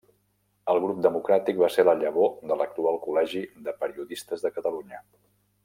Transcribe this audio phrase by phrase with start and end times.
[0.71, 5.05] El Grup Democràtic va ser la llavor de l'actual Col·legi de Periodistes de Catalunya.